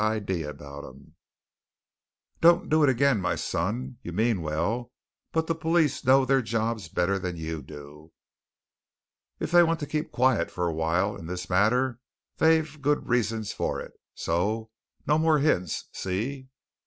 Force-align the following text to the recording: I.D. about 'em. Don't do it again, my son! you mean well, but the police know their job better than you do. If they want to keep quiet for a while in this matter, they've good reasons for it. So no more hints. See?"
I.D. 0.03 0.41
about 0.41 0.83
'em. 0.83 1.13
Don't 2.39 2.69
do 2.71 2.81
it 2.81 2.89
again, 2.89 3.21
my 3.21 3.35
son! 3.35 3.99
you 4.01 4.11
mean 4.11 4.41
well, 4.41 4.91
but 5.31 5.45
the 5.45 5.53
police 5.53 6.03
know 6.03 6.25
their 6.25 6.41
job 6.41 6.81
better 6.95 7.19
than 7.19 7.35
you 7.35 7.61
do. 7.61 8.11
If 9.39 9.51
they 9.51 9.61
want 9.61 9.79
to 9.81 9.85
keep 9.85 10.11
quiet 10.11 10.49
for 10.49 10.65
a 10.67 10.73
while 10.73 11.15
in 11.15 11.27
this 11.27 11.51
matter, 11.51 11.99
they've 12.37 12.81
good 12.81 13.09
reasons 13.09 13.53
for 13.53 13.79
it. 13.79 13.91
So 14.15 14.71
no 15.05 15.19
more 15.19 15.37
hints. 15.37 15.87
See?" 15.93 16.47